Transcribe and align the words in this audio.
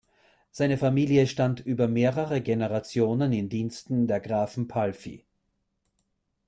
Seine 0.49 0.79
Familie 0.79 1.27
stand 1.27 1.59
über 1.59 1.87
mehrere 1.87 2.41
Generationen 2.41 3.31
in 3.33 3.49
Diensten 3.49 4.07
der 4.07 4.19
Grafen 4.19 4.67
Pálffy. 4.67 5.23